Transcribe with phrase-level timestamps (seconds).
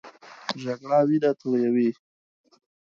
[0.61, 1.89] جګړه وینه تویوي